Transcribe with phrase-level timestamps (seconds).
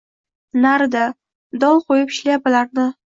[0.61, 1.03] Narida,
[1.65, 2.87] dol qo’yib shlyapalarni